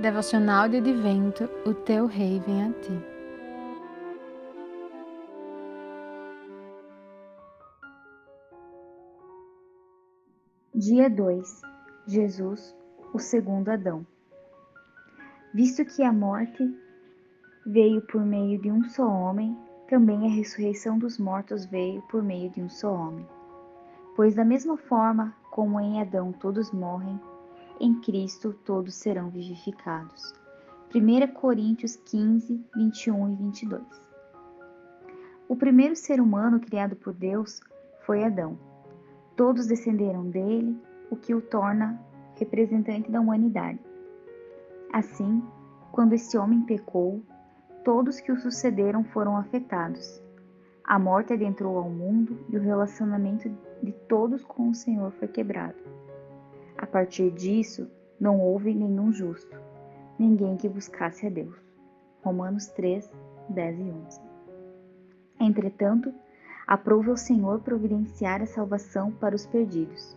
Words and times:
Devocional 0.00 0.68
de 0.68 0.78
Advento, 0.78 1.44
o 1.64 1.72
teu 1.72 2.06
rei 2.06 2.40
vem 2.40 2.64
a 2.64 2.72
ti. 2.72 3.00
Dia 10.74 11.08
2 11.08 11.62
Jesus, 12.08 12.76
o 13.14 13.20
segundo 13.20 13.68
Adão. 13.68 14.04
Visto 15.54 15.84
que 15.84 16.02
a 16.02 16.12
morte 16.12 16.62
veio 17.64 18.02
por 18.02 18.20
meio 18.20 18.60
de 18.60 18.72
um 18.72 18.82
só 18.90 19.06
homem, 19.06 19.56
também 19.88 20.26
a 20.26 20.34
ressurreição 20.34 20.98
dos 20.98 21.18
mortos 21.18 21.66
veio 21.66 22.02
por 22.10 22.20
meio 22.20 22.50
de 22.50 22.60
um 22.60 22.68
só 22.68 22.92
homem. 22.92 23.26
Pois, 24.16 24.34
da 24.34 24.44
mesma 24.44 24.76
forma 24.76 25.32
como 25.52 25.80
em 25.80 26.00
Adão 26.00 26.32
todos 26.32 26.72
morrem, 26.72 27.18
em 27.80 27.94
Cristo 28.00 28.54
todos 28.64 28.94
serão 28.94 29.30
vivificados. 29.30 30.32
1 30.94 31.32
Coríntios 31.34 31.96
15, 31.96 32.64
21 32.76 33.32
e 33.32 33.36
22. 33.36 33.82
O 35.48 35.56
primeiro 35.56 35.96
ser 35.96 36.20
humano 36.20 36.60
criado 36.60 36.96
por 36.96 37.12
Deus 37.12 37.60
foi 38.06 38.24
Adão. 38.24 38.58
Todos 39.36 39.66
descenderam 39.66 40.28
dele, 40.30 40.80
o 41.10 41.16
que 41.16 41.34
o 41.34 41.40
torna 41.40 42.00
representante 42.36 43.10
da 43.10 43.20
humanidade. 43.20 43.80
Assim, 44.92 45.42
quando 45.92 46.12
esse 46.12 46.36
homem 46.38 46.60
pecou, 46.62 47.22
todos 47.84 48.20
que 48.20 48.32
o 48.32 48.36
sucederam 48.36 49.04
foram 49.04 49.36
afetados. 49.36 50.22
A 50.84 50.98
morte 50.98 51.32
adentrou 51.32 51.78
ao 51.78 51.88
mundo 51.88 52.38
e 52.48 52.56
o 52.56 52.60
relacionamento 52.60 53.50
de 53.82 53.92
todos 54.08 54.44
com 54.44 54.68
o 54.68 54.74
Senhor 54.74 55.10
foi 55.12 55.28
quebrado. 55.28 55.76
A 56.84 56.86
partir 56.86 57.30
disso, 57.30 57.90
não 58.20 58.38
houve 58.38 58.74
nenhum 58.74 59.10
justo, 59.10 59.58
ninguém 60.18 60.54
que 60.54 60.68
buscasse 60.68 61.26
a 61.26 61.30
Deus. 61.30 61.56
Romanos 62.22 62.66
3, 62.66 63.10
10 63.48 63.78
e 63.78 63.82
11. 63.84 64.20
Entretanto, 65.40 66.12
aprove 66.66 67.08
o 67.08 67.16
Senhor 67.16 67.60
providenciar 67.60 68.42
a 68.42 68.46
salvação 68.46 69.10
para 69.12 69.34
os 69.34 69.46
perdidos. 69.46 70.14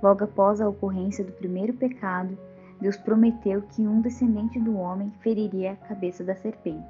Logo 0.00 0.22
após 0.22 0.60
a 0.60 0.68
ocorrência 0.68 1.24
do 1.24 1.32
primeiro 1.32 1.74
pecado, 1.74 2.38
Deus 2.80 2.96
prometeu 2.96 3.62
que 3.62 3.82
um 3.82 4.00
descendente 4.00 4.60
do 4.60 4.76
homem 4.76 5.10
feriria 5.22 5.72
a 5.72 5.88
cabeça 5.88 6.22
da 6.22 6.36
serpente. 6.36 6.86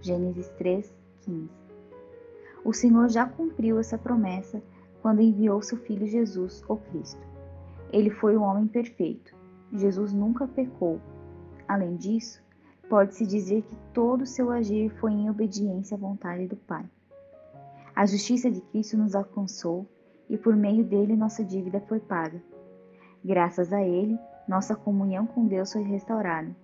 Gênesis 0.00 0.48
3, 0.50 0.94
15. 1.22 1.50
O 2.64 2.72
Senhor 2.72 3.08
já 3.08 3.26
cumpriu 3.26 3.80
essa 3.80 3.98
promessa 3.98 4.62
quando 5.02 5.20
enviou 5.20 5.60
seu 5.62 5.78
Filho 5.78 6.06
Jesus, 6.06 6.62
o 6.68 6.76
Cristo. 6.76 7.35
Ele 7.92 8.10
foi 8.10 8.36
o 8.36 8.42
homem 8.42 8.66
perfeito. 8.66 9.34
Jesus 9.72 10.12
nunca 10.12 10.46
pecou. 10.46 11.00
Além 11.68 11.96
disso, 11.96 12.42
pode-se 12.88 13.26
dizer 13.26 13.62
que 13.62 13.76
todo 13.92 14.22
o 14.22 14.26
seu 14.26 14.50
agir 14.50 14.90
foi 14.98 15.12
em 15.12 15.30
obediência 15.30 15.96
à 15.96 16.00
vontade 16.00 16.46
do 16.46 16.56
Pai. 16.56 16.84
A 17.94 18.06
justiça 18.06 18.50
de 18.50 18.60
Cristo 18.60 18.96
nos 18.96 19.14
alcançou 19.14 19.86
e 20.28 20.36
por 20.36 20.54
meio 20.54 20.84
dele 20.84 21.16
nossa 21.16 21.44
dívida 21.44 21.80
foi 21.80 22.00
paga. 22.00 22.42
Graças 23.24 23.72
a 23.72 23.82
ele, 23.82 24.18
nossa 24.48 24.76
comunhão 24.76 25.26
com 25.26 25.46
Deus 25.46 25.72
foi 25.72 25.82
restaurada. 25.82 26.54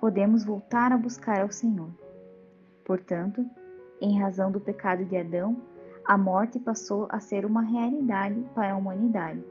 Podemos 0.00 0.44
voltar 0.44 0.92
a 0.92 0.98
buscar 0.98 1.40
ao 1.40 1.50
Senhor. 1.50 1.90
Portanto, 2.84 3.44
em 4.00 4.18
razão 4.20 4.50
do 4.50 4.60
pecado 4.60 5.04
de 5.04 5.16
Adão, 5.16 5.56
a 6.04 6.18
morte 6.18 6.58
passou 6.58 7.06
a 7.10 7.18
ser 7.18 7.46
uma 7.46 7.62
realidade 7.62 8.44
para 8.54 8.72
a 8.72 8.76
humanidade 8.76 9.42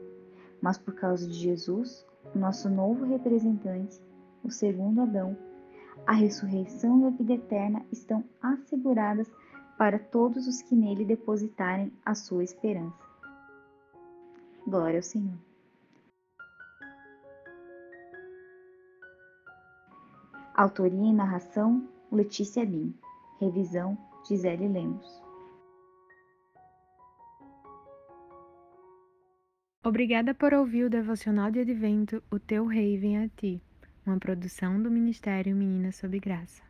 mas 0.60 0.78
por 0.78 0.94
causa 0.94 1.26
de 1.26 1.34
Jesus, 1.34 2.06
o 2.34 2.38
nosso 2.38 2.68
novo 2.68 3.04
representante, 3.04 4.00
o 4.42 4.50
segundo 4.50 5.02
Adão, 5.02 5.36
a 6.06 6.12
ressurreição 6.12 7.00
e 7.00 7.04
a 7.06 7.10
vida 7.10 7.34
eterna 7.34 7.84
estão 7.90 8.24
asseguradas 8.40 9.30
para 9.76 9.98
todos 9.98 10.46
os 10.46 10.62
que 10.62 10.74
nele 10.74 11.04
depositarem 11.04 11.92
a 12.04 12.14
sua 12.14 12.44
esperança. 12.44 13.06
Glória 14.66 14.98
ao 14.98 15.02
Senhor. 15.02 15.38
Autoria 20.54 21.10
e 21.10 21.12
narração: 21.12 21.86
Letícia 22.10 22.64
Bim. 22.64 22.94
Revisão: 23.38 23.96
Gisele 24.26 24.66
Lemos. 24.66 25.25
Obrigada 29.86 30.34
por 30.34 30.52
ouvir 30.52 30.82
o 30.82 30.90
devocional 30.90 31.48
de 31.48 31.60
advento 31.60 32.20
O 32.28 32.40
Teu 32.40 32.66
Rei 32.66 32.98
Vem 32.98 33.18
a 33.18 33.28
Ti, 33.28 33.62
uma 34.04 34.18
produção 34.18 34.82
do 34.82 34.90
Ministério 34.90 35.54
Meninas 35.54 35.94
Sob 35.94 36.18
Graça. 36.18 36.65